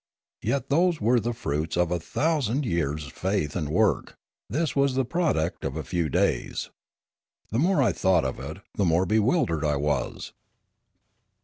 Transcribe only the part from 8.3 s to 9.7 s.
it, the more bewildered